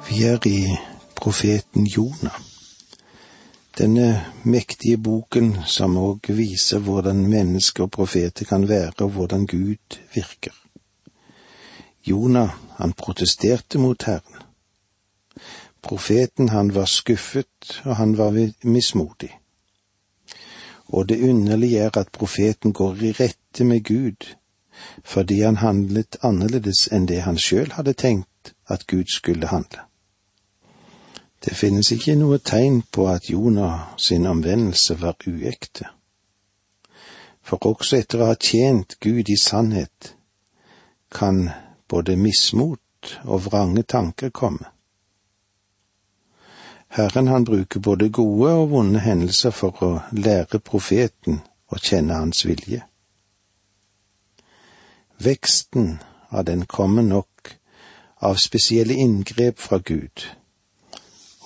Vi 0.08 0.24
er 0.26 0.46
i 0.50 0.78
profeten 1.14 1.86
Jonah. 1.86 2.34
Denne 3.78 4.24
mektige 4.42 4.98
boken 4.98 5.52
som 5.70 5.94
òg 5.96 6.32
viser 6.34 6.82
hvordan 6.82 7.22
mennesker 7.30 7.86
og 7.86 7.94
profeter 7.94 8.44
kan 8.44 8.66
være, 8.68 9.06
og 9.06 9.14
hvordan 9.14 9.46
Gud 9.46 10.00
virker. 10.14 10.56
Jonah, 12.02 12.50
han 12.82 12.92
protesterte 12.92 13.78
mot 13.78 14.02
Herren. 14.02 14.42
Profeten, 15.82 16.48
han 16.48 16.74
var 16.74 16.90
skuffet, 16.90 17.82
og 17.84 17.96
han 17.96 18.18
var 18.18 18.34
mismodig. 18.62 19.36
Og 20.90 21.08
det 21.08 21.22
underlige 21.22 21.78
er 21.78 21.98
at 21.98 22.12
profeten 22.12 22.72
går 22.72 22.94
i 22.94 23.12
rette 23.12 23.64
med 23.64 23.84
Gud 23.84 24.34
fordi 25.04 25.40
han 25.40 25.56
handlet 25.60 26.16
annerledes 26.22 26.86
enn 26.92 27.06
det 27.08 27.20
han 27.22 27.38
sjøl 27.38 27.72
hadde 27.76 27.92
tenkt 27.92 28.52
at 28.68 28.86
Gud 28.86 29.10
skulle 29.12 29.50
handle. 29.50 29.82
Det 31.44 31.56
finnes 31.56 31.90
ikke 31.92 32.14
noe 32.16 32.38
tegn 32.38 32.82
på 32.92 33.06
at 33.08 33.30
Jonah 33.30 33.92
sin 33.96 34.26
omvendelse 34.26 34.96
var 35.00 35.16
uekte. 35.26 35.88
For 37.42 37.66
også 37.66 37.96
etter 38.00 38.20
å 38.20 38.30
ha 38.30 38.36
tjent 38.36 38.98
Gud 39.00 39.28
i 39.28 39.36
sannhet, 39.40 40.14
kan 41.10 41.48
både 41.88 42.16
mismot 42.16 43.16
og 43.24 43.46
vrange 43.48 43.82
tanker 43.82 44.30
komme. 44.30 44.68
Herren 46.92 47.28
han 47.28 47.44
bruker 47.44 47.80
både 47.80 48.08
gode 48.08 48.50
og 48.50 48.70
vonde 48.72 48.98
hendelser 49.04 49.54
for 49.54 49.82
å 49.86 49.90
lære 50.10 50.58
profeten 50.58 51.38
å 51.70 51.78
kjenne 51.78 52.16
hans 52.18 52.42
vilje. 52.42 52.82
Veksten 55.22 56.00
av 56.34 56.48
den 56.48 56.66
kommer 56.66 57.06
nok 57.06 57.52
av 58.26 58.40
spesielle 58.42 58.98
inngrep 58.98 59.62
fra 59.62 59.78
Gud, 59.78 60.26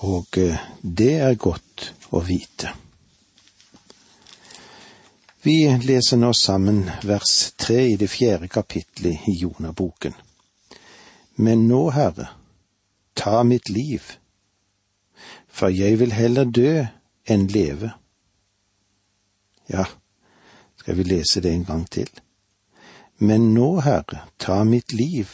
og 0.01 0.41
eh, 0.41 0.65
det 0.81 1.13
er 1.27 1.37
godt 1.37 1.91
å 2.09 2.23
vite. 2.25 2.73
Vi 5.45 5.59
leser 5.85 6.17
nå 6.17 6.33
sammen 6.33 6.87
vers 7.05 7.51
tre 7.53 7.83
i 7.91 7.97
det 8.01 8.09
fjerde 8.09 8.49
kapitlet 8.49 9.29
i 9.29 9.37
Jonaboken. 9.45 10.17
Men 11.37 11.67
nå, 11.69 11.85
Herre, 11.93 12.31
ta 13.13 13.43
mitt 13.45 13.69
liv 13.69 14.15
for 15.55 15.67
jeg 15.67 15.99
vil 15.99 16.11
heller 16.11 16.43
dø 16.43 16.83
enn 17.31 17.47
leve. 17.47 17.91
Ja, 19.71 19.85
skal 20.75 20.97
vi 20.97 21.03
lese 21.03 21.41
det 21.41 21.53
en 21.53 21.65
gang 21.65 21.85
til? 21.91 22.09
Men 23.17 23.53
nå, 23.53 23.79
Herre, 23.79 24.25
ta 24.39 24.63
mitt 24.63 24.93
liv, 24.93 25.27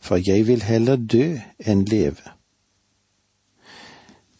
for 0.00 0.16
jeg 0.16 0.46
vil 0.46 0.64
heller 0.64 0.96
dø 0.96 1.36
enn 1.58 1.84
leve. 1.84 2.32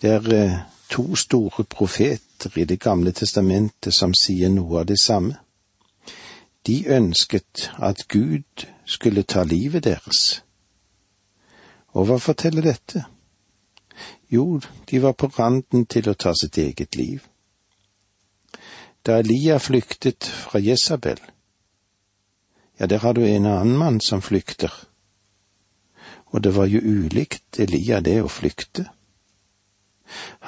Det 0.01 0.11
er 0.11 0.33
eh, 0.33 0.59
to 0.89 1.17
store 1.17 1.65
profeter 1.65 2.59
i 2.59 2.65
Det 2.65 2.81
gamle 2.81 3.13
testamentet 3.13 3.95
som 3.95 4.15
sier 4.15 4.49
noe 4.49 4.81
av 4.81 4.87
det 4.87 4.99
samme. 5.01 5.37
De 6.67 6.85
ønsket 6.89 7.71
at 7.79 8.09
Gud 8.09 8.67
skulle 8.85 9.23
ta 9.23 9.45
livet 9.45 9.85
deres. 9.85 10.45
Og 11.93 12.09
hva 12.09 12.17
forteller 12.19 12.63
dette? 12.63 13.05
Jo, 14.29 14.61
de 14.91 15.03
var 15.03 15.13
på 15.13 15.27
randen 15.27 15.87
til 15.87 16.09
å 16.09 16.15
ta 16.15 16.33
sitt 16.35 16.59
eget 16.59 16.97
liv. 16.97 17.23
Da 19.05 19.19
Elia 19.21 19.59
flyktet 19.61 20.25
fra 20.25 20.61
Jesabel, 20.61 21.21
ja, 22.79 22.87
der 22.87 22.99
har 22.99 23.13
du 23.15 23.23
en 23.27 23.47
annen 23.47 23.77
mann 23.77 24.01
som 24.01 24.23
flykter. 24.23 24.73
Og 26.27 26.43
det 26.43 26.55
var 26.57 26.67
jo 26.67 26.81
ulikt 26.81 27.61
Elia 27.61 28.01
det 28.01 28.17
å 28.25 28.33
flykte. 28.33 28.89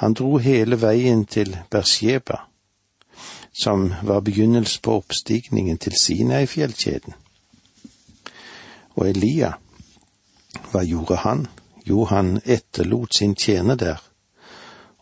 Han 0.01 0.13
dro 0.13 0.37
hele 0.37 0.75
veien 0.81 1.23
til 1.25 1.55
Bersheba, 1.71 2.41
som 3.61 3.93
var 4.03 4.25
begynnelsen 4.25 4.81
på 4.83 4.97
oppstigningen 4.99 5.77
til 5.77 5.95
Sinai-fjellkjeden. 6.01 7.15
Og 8.97 9.07
Elia, 9.09 9.53
hva 10.71 10.83
gjorde 10.83 11.21
han? 11.23 11.47
Jo, 11.87 12.03
han 12.05 12.41
etterlot 12.43 13.15
sin 13.15 13.35
tjener 13.35 13.75
der, 13.75 14.01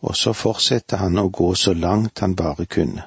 og 0.06 0.16
så 0.16 0.32
fortsatte 0.32 1.00
han 1.00 1.18
å 1.18 1.28
gå 1.34 1.54
så 1.58 1.74
langt 1.74 2.22
han 2.22 2.36
bare 2.38 2.66
kunne. 2.66 3.06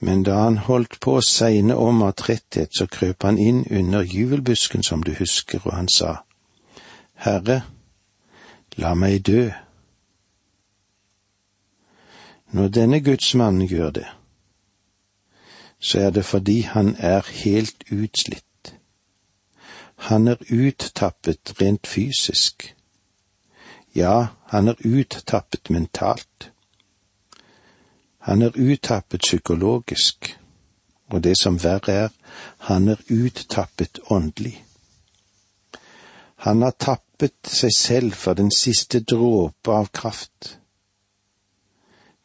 Men 0.00 0.22
da 0.22 0.34
han 0.44 0.58
holdt 0.68 1.00
på 1.00 1.16
å 1.18 1.24
segne 1.24 1.74
om 1.74 2.02
av 2.06 2.14
tretthet, 2.20 2.70
så 2.76 2.86
krøp 2.86 3.24
han 3.26 3.38
inn 3.38 3.64
under 3.70 4.04
juvelbusken, 4.06 4.82
som 4.82 5.02
du 5.02 5.14
husker, 5.18 5.64
og 5.64 5.74
han 5.74 5.88
sa, 5.88 6.20
Herre, 7.18 7.62
la 8.78 8.94
meg 8.94 9.24
dø. 9.26 9.48
Når 12.54 12.68
denne 12.68 13.00
gudsmannen 13.02 13.66
gjør 13.66 13.90
det, 13.98 14.06
så 15.80 16.06
er 16.06 16.14
det 16.14 16.24
fordi 16.24 16.60
han 16.62 16.94
er 16.98 17.26
helt 17.42 17.82
utslitt. 17.90 18.47
Han 20.06 20.28
er 20.28 20.38
uttappet 20.50 21.54
rent 21.60 21.86
fysisk. 21.86 22.74
Ja, 23.94 24.26
han 24.52 24.68
er 24.68 24.78
uttappet 24.84 25.70
mentalt. 25.70 26.52
Han 28.18 28.42
er 28.42 28.54
uttappet 28.54 29.20
psykologisk, 29.20 30.38
og 31.10 31.24
det 31.24 31.34
som 31.40 31.58
verre 31.62 31.92
er, 31.92 32.08
han 32.58 32.88
er 32.88 33.02
uttappet 33.10 33.98
åndelig. 34.10 34.64
Han 36.46 36.62
har 36.62 36.76
tappet 36.78 37.50
seg 37.50 37.74
selv 37.74 38.14
for 38.14 38.38
den 38.38 38.52
siste 38.54 39.00
dråpe 39.00 39.74
av 39.74 39.90
kraft. 39.90 40.58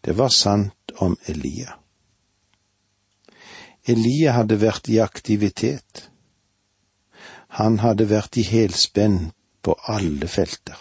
Det 0.06 0.18
var 0.18 0.30
sant 0.30 0.94
om 1.01 1.15
Elia. 1.25 1.80
Elia 3.88 4.36
hadde 4.38 4.60
vært 4.62 4.92
i 4.92 5.00
aktivitet. 5.01 6.10
Han 7.60 7.79
hadde 7.83 8.10
vært 8.10 8.38
i 8.41 8.43
helspenn 8.48 9.31
på 9.62 9.75
alle 9.88 10.27
felter. 10.27 10.79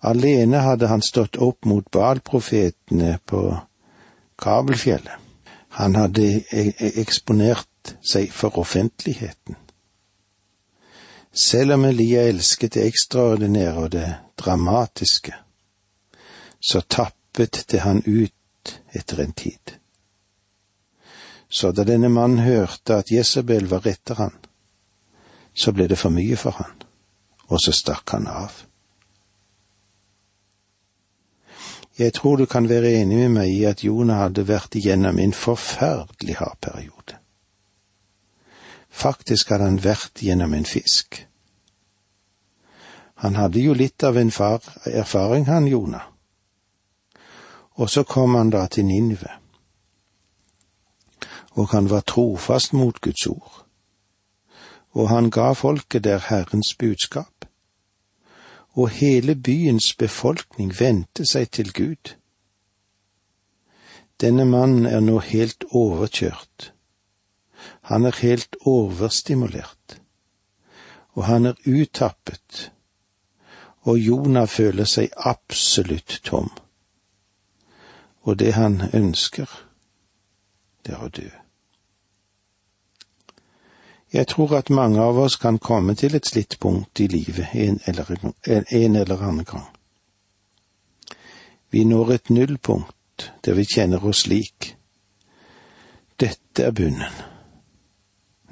Alene 0.00 0.62
hadde 0.62 0.88
han 0.90 1.02
stått 1.02 1.38
opp 1.42 1.66
mot 1.66 1.86
Baal-profetene 1.90 3.18
på 3.26 3.42
Kabelfjellet. 4.38 5.14
Han 5.78 5.94
hadde 5.98 6.26
e-, 6.50 6.72
e-, 6.74 6.92
eksponert 7.02 7.94
seg 8.02 8.32
for 8.34 8.58
offentligheten. 8.58 9.56
Selv 11.32 11.76
om 11.76 11.84
Elia 11.84 12.24
elsket 12.26 12.74
det 12.74 12.86
ekstraordinære 12.88 13.82
og 13.82 13.90
det 13.94 14.08
dramatiske, 14.40 15.34
så 16.58 16.80
tappet 16.80 17.64
det 17.70 17.82
han 17.84 18.02
ut 18.06 18.74
etter 18.90 19.22
en 19.22 19.32
tid. 19.32 19.74
Så 21.48 21.70
da 21.72 21.84
denne 21.86 22.10
mannen 22.12 22.42
hørte 22.44 22.98
at 22.98 23.12
Jesabel 23.12 23.68
var 23.70 23.86
etter 23.86 24.18
han, 24.18 24.34
så 25.58 25.72
ble 25.74 25.88
det 25.90 25.98
for 25.98 26.14
mye 26.14 26.36
for 26.38 26.54
han, 26.60 26.74
og 27.50 27.58
så 27.62 27.74
stakk 27.74 28.14
han 28.14 28.28
av. 28.30 28.64
Jeg 31.98 32.14
tror 32.14 32.38
du 32.38 32.46
kan 32.46 32.68
være 32.70 32.92
enig 33.00 33.16
med 33.24 33.32
meg 33.40 33.50
i 33.50 33.64
at 33.66 33.82
Jonah 33.82 34.22
hadde 34.22 34.46
vært 34.46 34.76
igjennom 34.78 35.18
en 35.18 35.34
forferdelig 35.34 36.36
hard 36.38 36.60
periode. 36.62 37.18
Faktisk 38.88 39.50
hadde 39.50 39.66
han 39.66 39.80
vært 39.82 40.22
gjennom 40.22 40.54
en 40.54 40.68
fisk. 40.68 41.24
Han 43.26 43.34
hadde 43.34 43.58
jo 43.58 43.74
litt 43.74 44.02
av 44.06 44.16
en 44.16 44.30
far, 44.30 44.62
erfaring, 44.86 45.48
han 45.50 45.66
Jonah. 45.66 46.06
Og 47.82 47.90
så 47.90 48.04
kom 48.06 48.38
han 48.38 48.54
da 48.54 48.66
til 48.70 48.86
Ninive. 48.86 49.34
Og 51.58 51.72
han 51.74 51.90
var 51.90 52.06
trofast 52.06 52.72
mot 52.78 53.00
Guds 53.02 53.26
ord 53.26 53.64
og 54.98 55.08
han 55.08 55.30
ga 55.30 55.52
folket 55.52 56.04
der 56.04 56.18
Herrens 56.28 56.74
budskap. 56.74 57.44
Og 58.70 58.88
hele 58.88 59.34
byens 59.34 59.94
befolkning 59.94 60.72
vendte 60.80 61.26
seg 61.26 61.50
til 61.54 61.70
Gud. 61.72 62.14
Denne 64.20 64.44
mannen 64.44 64.86
er 64.86 65.00
nå 65.00 65.20
helt 65.22 65.64
overkjørt. 65.70 66.72
Han 67.90 68.04
er 68.10 68.20
helt 68.22 68.56
overstimulert. 68.66 70.00
Og 71.14 71.24
han 71.24 71.46
er 71.46 71.54
uttappet. 71.66 72.72
Og 73.86 73.98
Jonah 73.98 74.48
føler 74.48 74.84
seg 74.84 75.14
absolutt 75.16 76.20
tom. 76.24 76.50
Og 78.22 78.38
det 78.38 78.54
han 78.54 78.82
ønsker, 78.92 79.46
det 80.86 80.98
er 80.98 81.06
å 81.06 81.14
dø. 81.14 81.30
Jeg 84.12 84.26
tror 84.26 84.56
at 84.56 84.70
mange 84.70 85.00
av 85.00 85.18
oss 85.18 85.36
kan 85.36 85.58
komme 85.58 85.94
til 85.94 86.14
et 86.16 86.26
slitt 86.26 86.56
punkt 86.60 87.00
i 87.00 87.06
livet 87.06 87.52
en 87.52 87.80
eller, 87.86 88.32
en 88.46 88.96
eller 88.96 89.22
annen 89.22 89.44
gang. 89.44 89.66
Vi 91.70 91.84
når 91.84 92.12
et 92.14 92.30
nullpunkt 92.30 93.32
der 93.44 93.54
vi 93.54 93.66
kjenner 93.68 94.04
oss 94.04 94.24
slik. 94.24 94.74
dette 96.20 96.64
er 96.64 96.72
bunnen. 96.72 97.12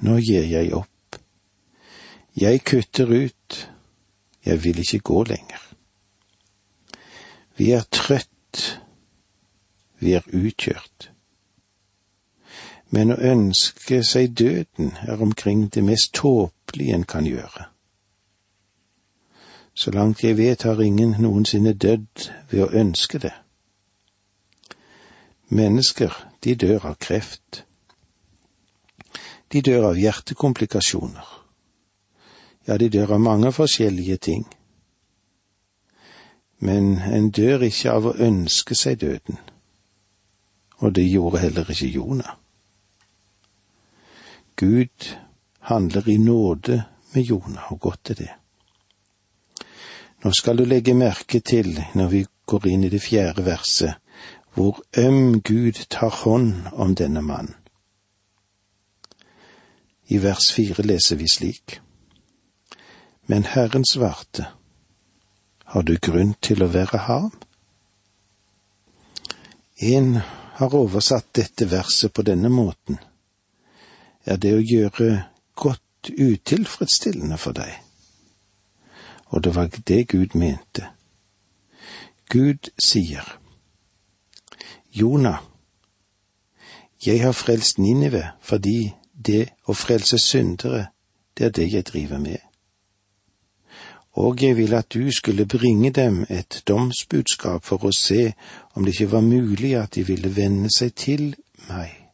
Nå 0.06 0.18
gir 0.22 0.44
jeg 0.46 0.74
opp. 0.74 1.18
Jeg 2.36 2.60
kutter 2.62 3.10
ut. 3.10 3.70
Jeg 4.44 4.62
vil 4.62 4.78
ikke 4.78 4.98
gå 4.98 5.22
lenger. 5.24 5.62
Vi 7.56 7.72
er 7.72 7.82
trøtt. 7.90 8.80
Vi 9.98 10.12
er 10.12 10.22
utkjørt. 10.30 11.10
Men 12.90 13.10
å 13.10 13.18
ønske 13.18 14.02
seg 14.06 14.36
døden 14.38 14.92
er 15.08 15.22
omkring 15.22 15.66
det 15.74 15.82
mest 15.84 16.12
tåpelige 16.14 16.94
en 16.94 17.04
kan 17.04 17.26
gjøre. 17.26 17.66
Så 19.74 19.90
langt 19.90 20.22
jeg 20.24 20.38
vet 20.38 20.62
har 20.62 20.80
ingen 20.80 21.16
noensinne 21.20 21.74
dødd 21.74 22.28
ved 22.50 22.62
å 22.64 22.70
ønske 22.72 23.18
det. 23.18 23.34
Mennesker, 25.48 26.14
de 26.44 26.54
dør 26.54 26.86
av 26.92 26.96
kreft. 26.96 27.64
De 29.52 29.60
dør 29.62 29.90
av 29.90 29.98
hjertekomplikasjoner. 30.00 31.26
Ja, 32.66 32.78
de 32.78 32.88
dør 32.88 33.12
av 33.18 33.20
mange 33.20 33.52
forskjellige 33.52 34.16
ting. 34.16 34.46
Men 36.58 36.96
en 37.12 37.30
dør 37.30 37.66
ikke 37.68 37.92
av 37.92 38.08
å 38.10 38.16
ønske 38.16 38.74
seg 38.74 39.00
døden, 39.04 39.38
og 40.80 40.96
det 40.96 41.04
gjorde 41.04 41.44
heller 41.44 41.70
ikke 41.70 41.92
Jonah. 41.92 42.34
Gud 44.56 45.16
handler 45.60 46.08
i 46.08 46.18
nåde 46.18 46.84
med 47.12 47.22
Jonah, 47.22 47.72
og 47.72 47.80
godt 47.80 48.10
er 48.10 48.14
det. 48.14 48.32
Nå 50.24 50.32
skal 50.32 50.56
du 50.56 50.64
legge 50.64 50.94
merke 50.94 51.40
til, 51.40 51.76
når 51.94 52.08
vi 52.08 52.24
går 52.46 52.66
inn 52.66 52.84
i 52.84 52.90
det 52.90 53.02
fjerde 53.04 53.44
verset, 53.44 53.94
hvor 54.54 54.80
øm 54.98 55.40
Gud 55.40 55.84
tar 55.90 56.10
hånd 56.24 56.72
om 56.72 56.94
denne 56.94 57.22
mannen. 57.22 57.54
I 60.08 60.22
vers 60.22 60.52
fire 60.52 60.82
leser 60.82 61.16
vi 61.16 61.28
slik. 61.28 61.80
Men 63.26 63.44
Herren 63.44 63.84
svarte, 63.84 64.46
har 65.64 65.82
du 65.82 65.96
grunn 65.98 66.34
til 66.40 66.62
å 66.62 66.70
være 66.70 67.02
harm? 67.08 67.32
En 69.82 70.20
har 70.56 70.74
oversatt 70.74 71.34
dette 71.34 71.66
verset 71.70 72.14
på 72.14 72.22
denne 72.22 72.48
måten. 72.48 73.00
Er 74.26 74.36
det 74.42 74.54
å 74.56 74.62
gjøre 74.62 75.10
godt 75.54 76.10
utilfredsstillende 76.10 77.38
for 77.38 77.56
deg? 77.56 77.72
Og 79.34 79.44
det 79.44 79.54
var 79.54 79.70
det 79.88 80.08
Gud 80.08 80.34
mente. 80.34 80.88
Gud 82.30 82.70
sier, 82.82 83.22
Jonah, 84.92 85.38
jeg 87.06 87.22
har 87.22 87.36
frelst 87.36 87.78
Ninive 87.78 88.24
fordi 88.42 88.92
det 89.12 89.46
å 89.66 89.76
frelse 89.76 90.18
syndere, 90.18 90.88
det 91.38 91.46
er 91.46 91.56
det 91.60 91.70
jeg 91.72 91.86
driver 91.86 92.18
med 92.18 92.42
og 94.16 94.42
jeg 94.42 94.56
ville 94.56 94.78
at 94.78 94.92
du 94.94 95.10
skulle 95.12 95.46
bringe 95.46 95.90
dem 95.90 96.26
et 96.30 96.62
domsbudskap 96.68 97.64
for 97.64 97.84
å 97.84 97.92
se 97.92 98.32
om 98.74 98.84
det 98.84 98.94
ikke 98.94 99.12
var 99.12 99.20
mulig 99.20 99.74
at 99.76 99.94
de 99.94 100.06
ville 100.08 100.32
vende 100.36 100.72
seg 100.72 100.94
til 100.96 101.34
meg. 101.68 102.05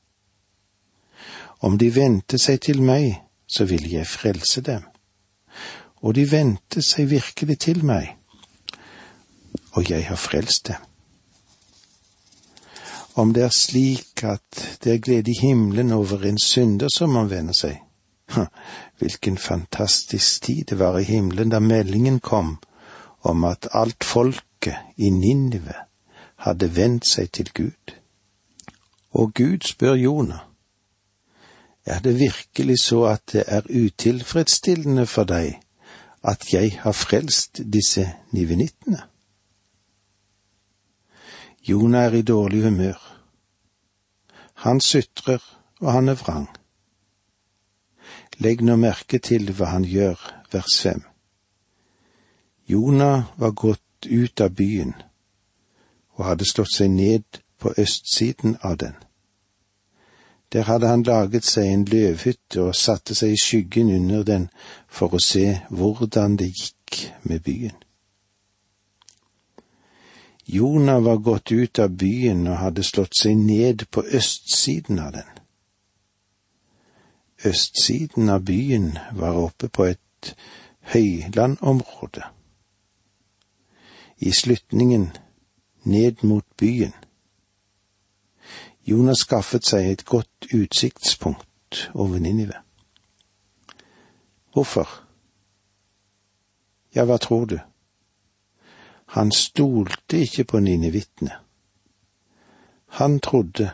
Om 1.62 1.78
de 1.78 1.90
vendte 1.94 2.38
seg 2.42 2.60
til 2.66 2.82
meg, 2.82 3.20
så 3.46 3.64
ville 3.64 3.90
jeg 3.92 4.06
frelse 4.06 4.60
dem. 4.66 4.82
Og 6.02 6.14
de 6.14 6.24
vendte 6.30 6.82
seg 6.82 7.10
virkelig 7.10 7.58
til 7.58 7.84
meg, 7.86 8.16
og 9.72 9.90
jeg 9.90 10.06
har 10.08 10.18
frelst 10.18 10.68
dem. 10.68 10.80
Om 13.14 13.34
det 13.36 13.44
er 13.44 13.54
slik 13.54 14.24
at 14.24 14.78
det 14.84 14.94
er 14.94 15.04
glede 15.04 15.30
i 15.30 15.38
himmelen 15.40 15.92
over 15.92 16.24
en 16.26 16.38
synder 16.40 16.88
som 16.90 17.16
omvender 17.16 17.54
seg, 17.54 17.78
Hvilken 18.98 19.38
fantastisk 19.38 20.42
tid 20.42 20.64
det 20.64 20.78
var 20.78 20.98
i 20.98 21.02
himmelen 21.02 21.50
da 21.50 21.60
meldingen 21.60 22.20
kom 22.20 22.58
om 23.20 23.44
at 23.44 23.68
alt 23.72 24.04
folket 24.04 24.76
i 24.96 25.10
Ninive 25.10 25.74
hadde 26.36 26.76
vendt 26.76 27.06
seg 27.06 27.30
til 27.32 27.50
Gud. 27.54 27.94
Og 29.12 29.34
Gud 29.34 29.66
spør 29.66 29.94
Jonah, 29.94 30.40
er 31.84 31.98
det 31.98 32.18
virkelig 32.18 32.78
så 32.78 33.04
at 33.04 33.22
det 33.32 33.44
er 33.46 33.66
utilfredsstillende 33.68 35.06
for 35.06 35.24
deg 35.24 35.60
at 36.22 36.52
jeg 36.52 36.78
har 36.80 36.92
frelst 36.92 37.60
disse 37.72 38.06
nivenittene? 38.30 39.02
Jonah 41.68 42.04
er 42.04 42.18
i 42.18 42.22
dårlig 42.22 42.62
humør. 42.62 42.98
Han 44.54 44.80
sutrer, 44.80 45.38
og 45.80 45.92
han 45.92 46.08
er 46.08 46.14
vrang. 46.14 46.48
Legg 48.38 48.62
nå 48.62 48.76
merke 48.76 49.18
til 49.18 49.50
hva 49.54 49.70
han 49.74 49.84
gjør, 49.86 50.18
vers 50.52 50.78
fem. 50.82 51.02
Jonah 52.66 53.30
var 53.36 53.50
gått 53.50 54.06
ut 54.06 54.40
av 54.40 54.54
byen 54.54 54.94
og 56.18 56.26
hadde 56.26 56.46
slått 56.46 56.74
seg 56.74 56.90
ned 56.90 57.42
på 57.58 57.74
østsiden 57.78 58.56
av 58.62 58.78
den. 58.82 58.94
Der 60.52 60.66
hadde 60.68 60.88
han 60.88 61.02
laget 61.02 61.44
seg 61.48 61.70
en 61.70 61.84
løvhytte 61.88 62.62
og 62.62 62.76
satte 62.76 63.14
seg 63.16 63.32
i 63.32 63.40
skyggen 63.40 63.92
under 63.94 64.22
den 64.28 64.50
for 64.88 65.14
å 65.16 65.20
se 65.22 65.46
hvordan 65.70 66.36
det 66.36 66.50
gikk 66.52 66.98
med 67.22 67.40
byen. 67.46 67.78
Jonah 70.46 71.04
var 71.04 71.16
gått 71.16 71.52
ut 71.52 71.78
av 71.78 71.94
byen 71.96 72.44
og 72.50 72.58
hadde 72.60 72.84
slått 72.84 73.16
seg 73.16 73.38
ned 73.38 73.86
på 73.90 74.04
østsiden 74.04 74.98
av 75.00 75.12
den. 75.16 75.30
Østsiden 77.48 78.28
av 78.28 78.44
byen 78.46 78.92
var 79.16 79.38
oppe 79.38 79.68
på 79.68 79.86
et 79.94 80.34
høylandområde. 80.92 82.26
I 84.18 84.30
slutningen 84.30 85.08
ned 85.84 86.22
mot 86.22 86.46
byen. 86.58 86.92
Jonas 88.84 89.22
skaffet 89.26 89.66
seg 89.66 89.90
et 89.90 90.04
godt 90.04 90.52
utsiktspunkt 90.54 91.90
over 91.94 92.18
Ninive. 92.18 92.58
Hvorfor? 94.52 94.88
Ja, 96.94 97.04
hva 97.04 97.16
tror 97.16 97.46
du? 97.46 97.58
Han 99.12 99.32
stolte 99.32 100.18
ikke 100.24 100.44
på 100.44 100.60
ninivittene. 100.60 101.36
Han 102.86 103.20
trodde, 103.20 103.70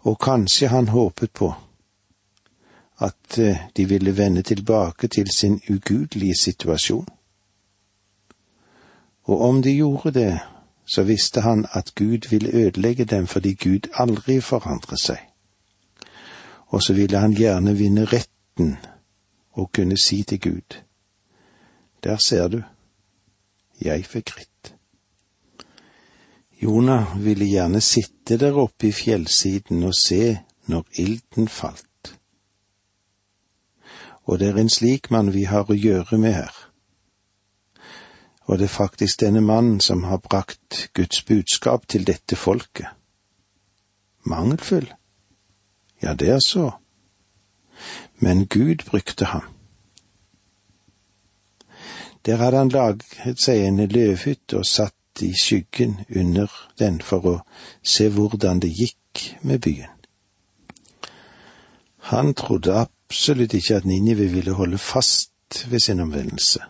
og 0.00 0.18
kanskje 0.18 0.68
han 0.68 0.88
håpet 0.88 1.32
på, 1.32 1.54
at 2.98 3.38
eh, 3.38 3.58
de 3.76 3.84
ville 3.88 4.16
vende 4.16 4.42
tilbake 4.42 5.08
til 5.08 5.30
sin 5.30 5.60
ugudelige 5.70 6.36
situasjon. 6.36 7.06
Og 9.22 9.40
om 9.40 9.62
de 9.62 9.74
gjorde 9.76 10.10
det, 10.10 10.38
så 10.84 11.02
visste 11.02 11.40
han 11.40 11.66
at 11.72 11.94
Gud 11.94 12.28
ville 12.30 12.50
ødelegge 12.52 13.04
dem 13.04 13.26
fordi 13.26 13.54
Gud 13.54 13.88
aldri 13.94 14.40
forandrer 14.40 14.96
seg. 14.96 15.18
Og 16.66 16.82
så 16.82 16.94
ville 16.94 17.18
han 17.18 17.34
gjerne 17.34 17.76
vinne 17.76 18.04
retten 18.04 18.76
og 19.52 19.72
kunne 19.72 19.96
si 19.98 20.22
til 20.22 20.40
Gud, 20.40 20.78
der 22.04 22.16
ser 22.16 22.48
du, 22.48 22.62
jeg 23.80 24.06
fikk 24.06 24.36
rett. 24.38 24.74
Jonah 26.62 27.18
ville 27.24 27.44
gjerne 27.44 27.80
sitte 27.80 28.38
der 28.38 28.56
oppe 28.56 28.88
i 28.88 28.92
fjellsiden 28.92 29.82
og 29.84 29.94
se 29.94 30.38
når 30.66 30.84
ilden 30.96 31.48
falt 31.48 31.92
og 34.24 34.38
det 34.38 34.48
er 34.48 34.60
en 34.60 34.70
slik 34.70 35.10
mann 35.10 35.32
vi 35.34 35.44
har 35.50 35.70
å 35.70 35.76
gjøre 35.76 36.18
med 36.18 36.36
her. 36.36 36.54
Og 38.44 38.58
det 38.58 38.64
er 38.64 38.74
faktisk 38.74 39.20
denne 39.20 39.40
mannen 39.40 39.80
som 39.80 40.04
har 40.04 40.16
brakt 40.16 40.90
Guds 40.94 41.22
budskap 41.22 41.86
til 41.88 42.06
dette 42.06 42.36
folket. 42.36 42.86
Mangelfull? 44.24 44.92
Ja, 46.02 46.14
det 46.14 46.28
er 46.28 46.38
så. 46.46 46.70
Men 48.18 48.46
Gud 48.46 48.86
brukte 48.86 49.24
ham. 49.24 49.42
Der 52.26 52.36
hadde 52.36 52.58
han 52.58 52.68
laget 52.68 53.40
seg 53.42 53.64
en 53.66 53.80
løvhytte 53.90 54.58
og 54.58 54.66
satt 54.66 55.22
i 55.22 55.32
skyggen 55.42 55.96
under 56.16 56.50
den 56.78 57.00
for 57.02 57.26
å 57.26 57.34
se 57.82 58.06
hvordan 58.08 58.62
det 58.62 58.70
gikk 58.76 59.24
med 59.42 59.60
byen. 59.66 59.90
Han 62.12 62.34
trodde 62.34 62.74
absolutt 62.78 63.54
ikke 63.54 63.80
at 63.80 63.84
Ninive 63.84 64.28
ville 64.30 64.54
holde 64.58 64.78
fast 64.78 65.66
ved 65.70 65.80
sin 65.80 66.00
omvendelse, 66.00 66.62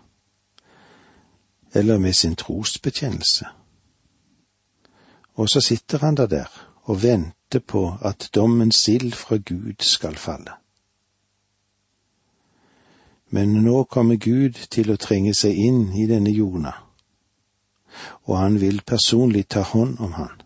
eller 1.75 1.99
med 1.99 2.13
sin 2.13 2.37
trosbetjenelse. 2.37 3.47
Og 5.35 5.49
så 5.49 5.61
sitter 5.61 5.99
han 5.99 6.15
da 6.15 6.27
der 6.27 6.69
og 6.83 7.03
venter 7.03 7.61
på 7.67 7.97
at 8.03 8.31
dommens 8.35 8.77
sild 8.77 9.13
fra 9.13 9.37
Gud 9.37 9.81
skal 9.81 10.17
falle. 10.17 10.53
Men 13.31 13.49
nå 13.65 13.85
kommer 13.85 14.17
Gud 14.17 14.59
til 14.71 14.93
å 14.93 14.99
trenge 15.01 15.33
seg 15.35 15.57
inn 15.57 15.93
i 15.97 16.05
denne 16.07 16.31
Jona, 16.31 16.73
og 18.29 18.37
han 18.39 18.59
vil 18.61 18.83
personlig 18.87 19.47
ta 19.49 19.63
hånd 19.63 20.01
om 20.01 20.13
han. 20.13 20.43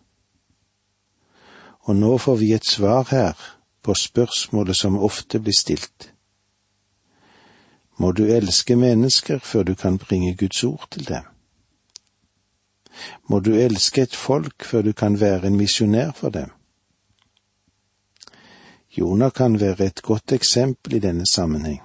Og 1.87 1.95
nå 1.95 2.17
får 2.17 2.35
vi 2.35 2.53
et 2.53 2.67
svar 2.67 3.07
her 3.11 3.35
på 3.83 3.95
spørsmålet 3.95 4.75
som 4.75 4.99
ofte 4.99 5.39
blir 5.39 5.55
stilt. 5.57 6.11
Må 7.97 8.11
du 8.11 8.25
elske 8.25 8.75
mennesker 8.75 9.39
før 9.39 9.63
du 9.63 9.75
kan 9.75 9.97
bringe 9.97 10.35
Guds 10.35 10.63
ord 10.63 10.87
til 10.91 11.07
dem? 11.07 11.23
Må 13.29 13.39
du 13.39 13.53
elske 13.53 14.01
et 14.01 14.15
folk 14.15 14.65
før 14.65 14.81
du 14.81 14.93
kan 14.93 15.19
være 15.19 15.47
en 15.47 15.57
misjonær 15.57 16.11
for 16.11 16.29
dem? 16.29 16.53
Jonah 18.97 19.31
kan 19.31 19.59
være 19.59 19.85
et 19.85 20.01
godt 20.01 20.31
eksempel 20.31 20.93
i 20.93 20.99
denne 20.99 21.25
sammenheng, 21.25 21.81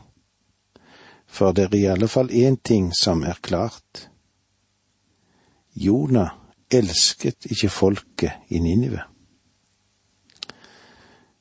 for 1.26 1.52
det 1.52 1.64
er 1.64 1.76
i 1.76 1.84
alle 1.84 2.08
fall 2.08 2.30
én 2.30 2.56
ting 2.64 2.92
som 2.96 3.22
er 3.22 3.40
klart. 3.42 4.08
Jonah 5.76 6.30
elsket 6.70 7.46
ikke 7.50 7.68
folket 7.68 8.32
i 8.48 8.58
Ninive. 8.58 9.02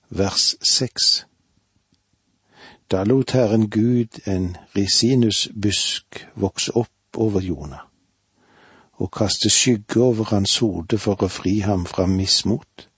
Vers 0.10 0.55
seks 0.71 1.25
Da 2.91 3.04
lot 3.04 3.32
Herren 3.32 3.69
Gud 3.69 4.19
en 4.25 4.58
risinusbusk 4.75 6.27
vokse 6.36 6.71
opp 6.75 7.17
over 7.17 7.39
Jonah 7.39 7.88
og 8.93 9.12
kaste 9.12 9.49
skygge 9.49 10.04
over 10.04 10.23
hans 10.23 10.58
hode 10.58 10.97
for 10.97 11.23
å 11.23 11.30
fri 11.32 11.60
ham 11.63 11.86
fra 11.89 12.06
mismot. 12.06 12.89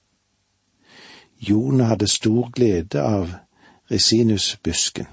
Jonah 1.40 1.94
hadde 1.94 2.10
stor 2.10 2.50
glede 2.52 3.00
av 3.02 3.36
resinusbusken. 3.92 5.08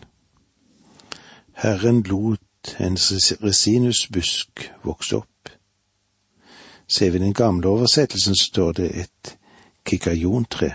Herren 1.52 2.02
lot 2.08 2.74
en 2.80 2.96
resinusbusk 3.44 4.70
vokse 4.82 5.20
opp. 5.20 5.52
Ser 6.88 7.10
vi 7.10 7.18
den 7.18 7.34
gamle 7.34 7.68
oversettelsen, 7.68 8.34
står 8.34 8.72
det 8.72 8.90
et 9.04 9.36
kikajontre. 9.86 10.72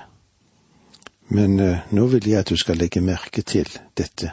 Men 1.27 1.59
uh, 1.59 1.77
nå 1.91 2.05
vil 2.07 2.27
jeg 2.29 2.39
at 2.39 2.49
du 2.49 2.57
skal 2.57 2.77
legge 2.77 3.01
merke 3.01 3.41
til 3.41 3.69
dette. 3.97 4.31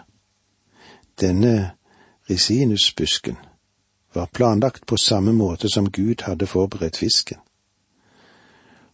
Denne 1.21 1.73
resinusbusken 2.31 3.37
var 4.15 4.29
planlagt 4.33 4.87
på 4.87 4.97
samme 4.97 5.33
måte 5.33 5.69
som 5.69 5.91
Gud 5.91 6.23
hadde 6.23 6.47
forberedt 6.47 6.97
fisken. 6.97 7.39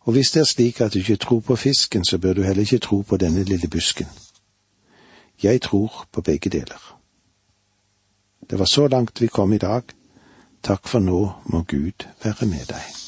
Og 0.00 0.12
hvis 0.12 0.30
det 0.30 0.40
er 0.40 0.44
slik 0.44 0.80
at 0.80 0.94
du 0.94 0.98
ikke 0.98 1.16
tror 1.16 1.40
på 1.40 1.56
fisken, 1.56 2.04
så 2.04 2.18
bør 2.18 2.32
du 2.32 2.42
heller 2.42 2.60
ikke 2.60 2.78
tro 2.78 3.00
på 3.00 3.16
denne 3.16 3.42
lille 3.42 3.68
busken. 3.68 4.06
Jeg 5.42 5.62
tror 5.62 6.06
på 6.12 6.20
begge 6.20 6.50
deler. 6.50 6.98
Det 8.50 8.58
var 8.58 8.64
så 8.64 8.88
langt 8.88 9.20
vi 9.20 9.26
kom 9.26 9.52
i 9.52 9.58
dag. 9.58 9.82
Takk 10.62 10.88
for 10.88 10.98
nå 10.98 11.32
må 11.44 11.62
Gud 11.62 12.06
være 12.24 12.46
med 12.46 12.66
deg. 12.68 13.07